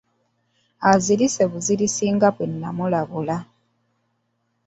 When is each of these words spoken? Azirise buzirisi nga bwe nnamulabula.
Azirise 0.91 1.43
buzirisi 1.51 2.05
nga 2.15 2.29
bwe 2.35 2.45
nnamulabula. 2.51 3.37